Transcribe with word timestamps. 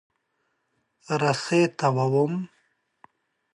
رسۍ 1.21 1.61
تاووم. 1.77 2.33